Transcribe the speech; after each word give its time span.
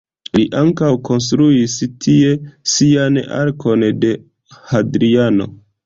Li 0.35 0.45
ankaŭ 0.61 0.87
konstruis 1.09 1.75
tie 2.07 2.33
sian 2.73 3.23
Arkon 3.43 3.89
de 4.03 4.15
Hadriano. 4.75 5.53